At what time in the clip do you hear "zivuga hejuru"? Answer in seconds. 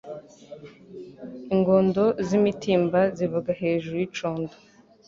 3.17-3.95